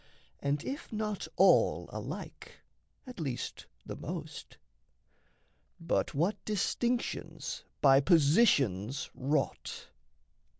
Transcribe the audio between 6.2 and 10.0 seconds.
distinctions by positions wrought!